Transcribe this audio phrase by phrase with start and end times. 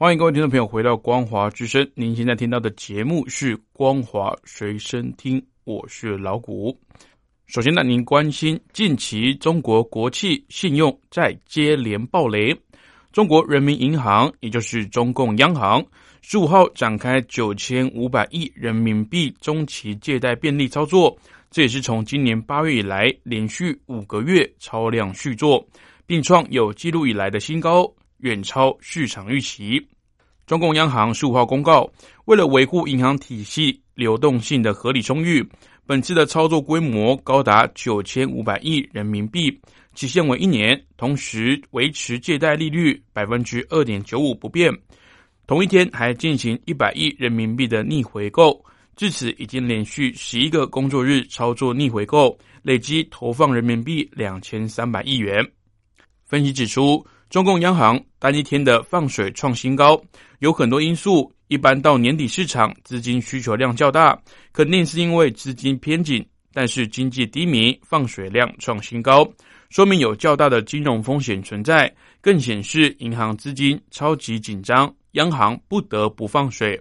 [0.00, 1.84] 欢迎各位听众朋友回到光华之声。
[1.96, 6.78] 您现在听到的节目是光华随身听，我是老谷。
[7.48, 12.56] 首先呢，您关心近期中国国企信用再接连暴雷，
[13.10, 15.84] 中国人民银行也就是中共央行
[16.22, 21.18] 十五号展开九千五百亿人民币中期借贷便利操作，
[21.50, 25.66] 这也是从今年八月以来连续五个月超量续作，
[26.06, 27.92] 并创有记录以来的新高。
[28.18, 29.84] 远超市场预期。
[30.46, 31.86] 中共央行十五号公告，
[32.24, 35.46] 为了维护银行体系流动性的合理充裕，
[35.86, 39.60] 本次的操作规模高达九千五百亿人民币，
[39.94, 44.72] 期限为一年，同时维持借贷利率百分之二点九五不变。
[45.46, 48.64] 同一天还进行一百亿人民币的逆回购，
[48.96, 55.46] 至此已经连续十一个工作日操作逆回购，累计投放人民币两千三百亿元。
[56.24, 57.06] 分析指出。
[57.30, 60.00] 中共央行单一天的放水创新高，
[60.38, 61.30] 有很多因素。
[61.48, 64.18] 一般到年底市场资金需求量较大，
[64.50, 66.26] 肯定是因为资金偏紧。
[66.54, 69.30] 但是经济低迷，放水量创新高，
[69.68, 76.80] 说明有较大的金融风险存在，更显示银行资金超级紧张，央行不得不放水。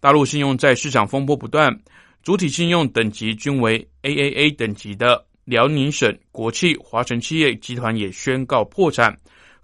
[0.00, 1.74] 大陆信用债市场风波不断，
[2.22, 9.16] 主体信用等级均为 AAA 等级的辽宁省国企华晨企业集团也宣告破产。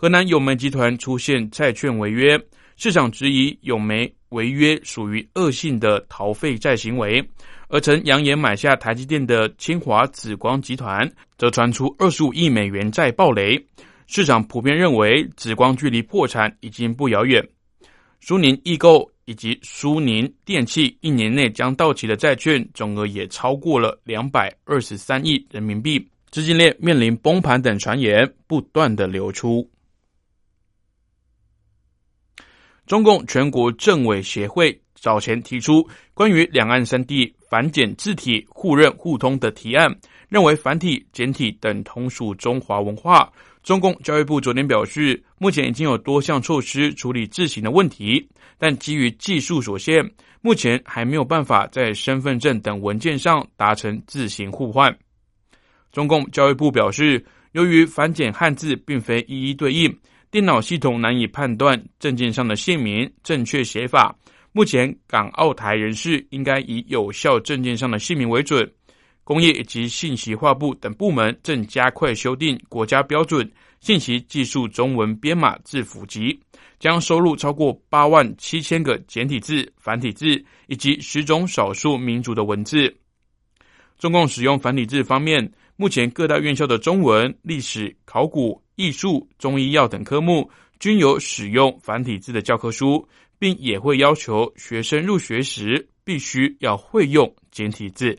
[0.02, 2.36] 河南永煤集团出现债券违约，
[2.74, 7.24] 市场质疑永煤违约属于恶性的逃废债行为。
[7.68, 11.08] 而曾扬言买下台积电的清华紫光集团，
[11.38, 13.64] 则传出二十五亿美元债暴雷。
[14.08, 17.40] 市场普遍认为，紫光距离破产已经不遥远。
[18.18, 29.64] 苏宁易购以及苏宁电器一年内将到期的债券总额也超过了两百二十三亿人民币，资金链面临崩盘等传言不断的流出。
[32.86, 39.94] 中共全国政委协会早前提出关于两岸三地繁简字体互认互通的提案，
[40.28, 43.30] 认为繁体、简体等同属中华文化。
[43.62, 48.28] 中共教育部昨天表示，目前已经有多项措施处理字形的问题，
[48.58, 50.04] 但基于技术所限，
[50.40, 54.96] 目前还没有办法在身份证等文件上达成字形互换。
[55.92, 59.96] 中共教育部表示，由于繁简汉字并非一一对应。
[60.32, 64.16] 电脑系统难以判断证件上的姓名正确写法。
[64.50, 68.66] 目前，港澳台人士应该以有效证件上的姓名为准。
[69.24, 73.48] 工业以及信息化部等部门正加快修订国家标准
[73.80, 76.40] 信息技术中文编码字符集，
[76.78, 82.90] 将收录超过八万七千个简体字、繁体字以及十种少数民族的文字。
[83.98, 88.61] 中共使用繁体字方面，目前各大院校的中文、历史、考古。
[88.74, 90.50] 艺术、中医药等科目
[90.80, 93.06] 均有使用繁体字的教科书，
[93.38, 98.18] 并也会要求学生入学时必须要会用简体字。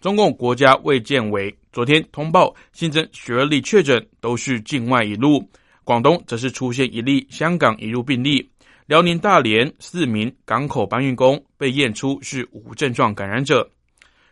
[0.00, 5.48] 中共国家卫健委昨天通报新增十二例确诊，都是境外一路。
[5.84, 8.50] 广东则是出现一例香港一路病例。
[8.86, 13.70] 辽宁大连四名港口搬运工被验出是无症状感染者。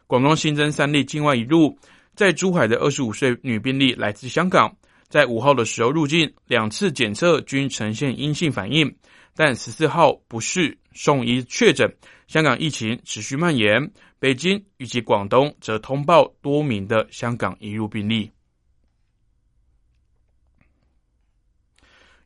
[0.06, 1.78] 广东新增三例境外一路。
[2.20, 4.76] 在珠海的二十五岁女病例来自香港，
[5.08, 8.94] 在五号的时候入境，两次检测均呈现阴性反应，
[9.34, 11.90] 但十四号不适送医确诊。
[12.28, 18.30] 香港疫情持续蔓延，北京以及广东则通报多名的香港移入病例。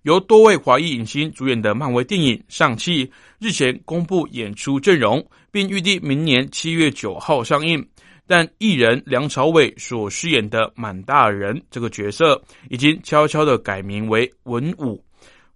[0.03, 3.06] 由多位华裔影星主演的漫威电影《上汽》
[3.38, 7.88] 日前公布演出阵容，并预定明年七月九号上映。
[8.26, 12.41] 但艺人梁朝伟所饰演的满大人这个角色，
[12.71, 15.03] 已经悄悄的改名为文武。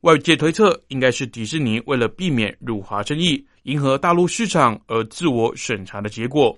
[0.03, 6.57] 外界推测，应该是迪士尼为了避免辱华争议、迎合大陆市场而自我审查的结果。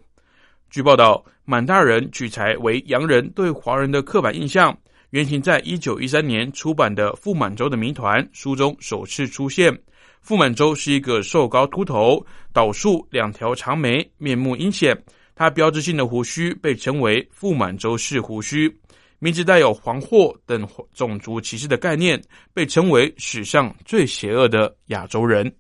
[0.69, 4.77] 据报道，满大人取材为洋人对华人的刻板印象，
[5.11, 9.77] 原型在一九一三年出版的《傅满洲的谜团》书中首次出现。
[10.21, 14.95] 傅满洲是一个瘦高秃头、倒竖两条长眉、面目阴险。
[15.35, 18.75] 他标志性的胡须被称为“傅满洲式胡须”，
[19.19, 22.21] 名字带有黄祸等种族歧视的概念，
[22.55, 25.51] 被称为史上最邪恶的亚洲人。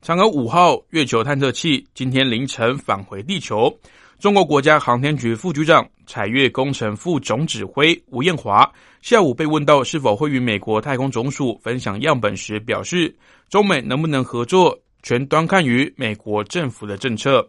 [0.00, 3.76] 嫦娥五号月球探测器今天凌晨返回地球。
[4.18, 8.68] 中国国家航天局副局长、采月工程副总指挥吴艳华
[9.00, 13.14] 下午被问到是否会与美国太空总署分享样本时，表示
[13.48, 17.48] 中美能不能合作，全端看于美国政府的政策。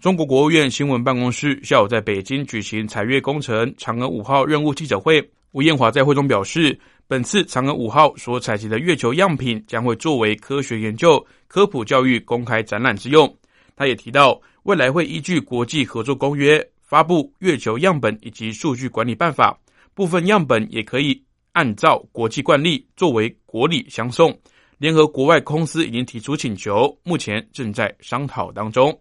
[0.00, 5.22] 中国国务院新闻办公室下午在北京举行采月工程嫦娥五号任务记者会，
[5.52, 13.36] 吴艳华在会中表示，本次嫦娥五号所采集的月球样品将会作为科学研究、科普教育公开展览之用。
[13.76, 14.40] 他也提到。
[14.64, 19.58] 未来会依据国际合作公约发布月球样本以及数据管理办法，
[19.94, 21.18] 部分样本也可以
[21.52, 24.38] 按照国际惯例作为国礼相送。
[24.78, 28.96] 联合国外公司已经提出请求，目前正在商讨当中。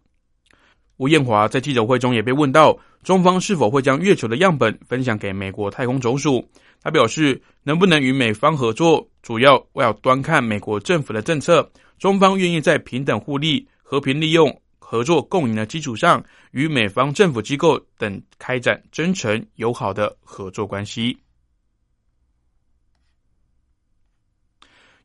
[0.97, 6.43] 吴艳华在记者会中也被问到，中方是否会将月球的样本分享给美国太空总署？
[6.81, 11.71] 他表示，能不能与美方合作，主要要端看美国政府的政策。
[11.99, 14.61] 中方愿意在平等互利、和平利用。
[14.79, 21.17] 合作共赢的基础上，与美方政府机构等开展真诚友好的合作关系。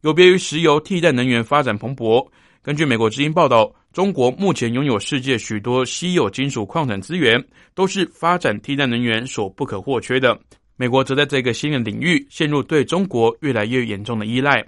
[0.02, 2.28] 有别于石油，替代能源发展蓬勃。
[2.60, 7.40] 根据美国之音报道，中国目前拥有世界许多稀有金属矿产资源，
[7.72, 10.36] 都是发展替代能源所不可或缺的。
[10.76, 14.64] 美国则在这个新的领域陷入对中国越来越严重的依赖。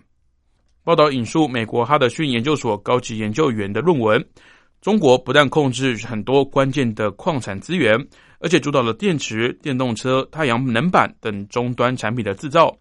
[0.85, 4.25] 报道引述美国哈德逊研究所高级研究员的论文。
[4.81, 7.99] 中国不但控制很多关键的矿产资源，
[8.39, 12.73] 而且主导了电池、电动车、太阳能板等终端产品的制造。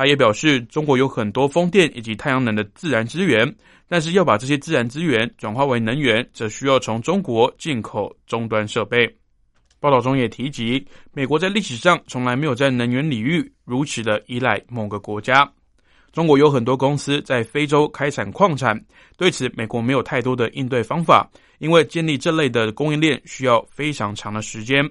[0.00, 3.54] 他也表示，中国有很多风电以及太阳能的自然资源，
[3.86, 9.06] 但是要把这些自然资源转化为能源，则需要从中国进口终端设备。
[9.78, 10.82] 报道中也提及，
[11.12, 15.46] 美国在历史上从来没有在能源领域如此的依赖某个国家。
[16.14, 18.82] 中国有很多公司在非洲开采矿产，
[19.18, 24.82] 对此美国没有太多的应对方法，因为建立这类的供应链需要非常长的时间。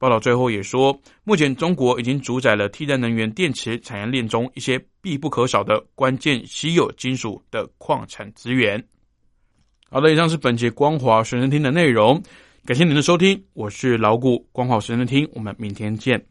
[0.00, 8.82] 报道最后也说，目前中国已经主宰了替代能源电池产业链中一些必不可少的关键稀有金属的矿产资源。
[9.90, 12.22] 好的，以上是本节光华随身听的内容，
[12.64, 16.29] 感谢您的收听，我是老谷光华随身听，我们明天见。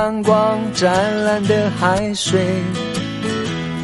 [0.00, 0.90] 阳光，湛
[1.24, 2.40] 蓝的海水，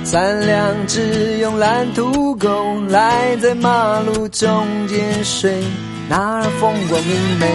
[0.02, 2.48] 三两只用蓝土狗
[2.88, 5.62] 赖在马路中间睡。
[6.08, 7.46] 那儿风光明媚，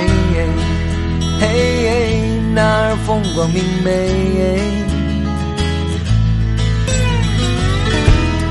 [1.39, 2.21] 嘿，
[2.53, 3.89] 那儿风光明媚，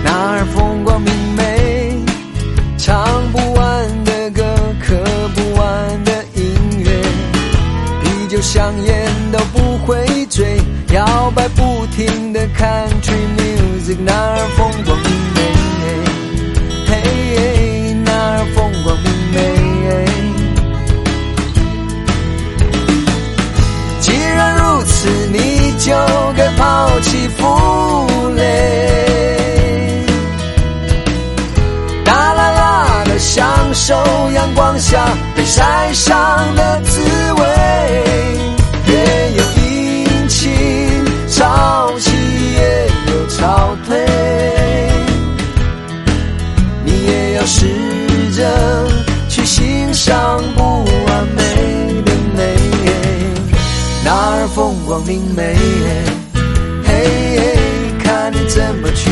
[0.03, 1.95] 那儿风光明媚，
[2.77, 4.43] 唱不完的歌，
[4.85, 4.97] 刻
[5.37, 6.43] 不完的音
[6.81, 7.01] 乐，
[8.03, 9.10] 啤酒香烟，
[10.93, 15.39] 摇摆不停的 country music，那儿风光明媚，
[16.89, 19.37] 嘿，那儿风光明媚。
[24.01, 25.95] 既然如此，你就
[26.37, 30.05] 该抛弃负累，
[32.05, 33.95] 大啦啦的享受
[34.33, 35.07] 阳光下
[35.37, 37.01] 被晒伤的滋
[37.35, 38.20] 味。
[47.41, 47.65] 要试
[48.37, 48.87] 着
[49.27, 52.55] 去欣赏不完美的美，
[54.05, 55.57] 哪儿风光明媚，
[56.85, 57.57] 嘿，
[58.05, 59.11] 看你怎么去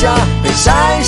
[0.00, 0.99] 下被晒